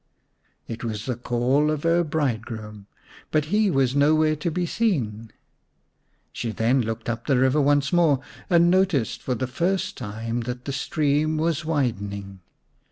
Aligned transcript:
It 0.67 0.83
was 0.83 1.05
the 1.05 1.15
call 1.15 1.69
of 1.69 1.83
her 1.83 2.03
bridegroom, 2.03 2.87
but 3.29 3.45
he 3.53 3.69
was 3.69 3.95
nowhere 3.95 4.35
to 4.37 4.49
be 4.49 4.65
seen. 4.65 5.31
She 6.33 6.49
then 6.49 6.81
looked 6.81 7.07
up 7.07 7.27
the 7.27 7.37
river 7.37 7.61
once 7.61 7.93
more 7.93 8.19
and 8.49 8.71
noticed 8.71 9.21
for 9.21 9.35
the 9.35 9.45
first 9.45 9.95
time 9.95 10.39
that 10.49 10.65
the 10.65 10.73
stream 10.73 11.37
was 11.37 11.65
widening. 11.65 12.39